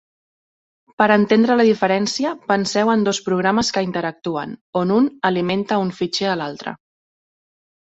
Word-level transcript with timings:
Per 1.01 1.07
entendre 1.15 1.57
la 1.59 1.65
diferència, 1.67 2.31
penseu 2.53 2.91
en 2.95 3.05
dos 3.09 3.21
programes 3.29 3.71
que 3.77 3.85
interactuen, 3.89 4.57
on 4.83 4.97
un 4.99 5.13
alimenta 5.33 5.81
un 5.85 5.95
fitxer 6.01 6.33
a 6.33 6.35
l'altre. 6.43 6.77